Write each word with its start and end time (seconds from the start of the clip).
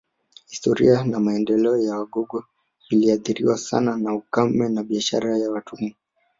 Historia 0.49 1.03
na 1.05 1.19
maendeleo 1.19 1.77
ya 1.79 1.95
Wagogo 1.97 2.43
viliathiriwa 2.89 3.57
sana 3.57 3.97
na 3.97 4.13
ukame 4.13 4.69
na 4.69 4.83
biashara 4.83 5.37
ya 5.37 5.51
watumwa 5.51 5.93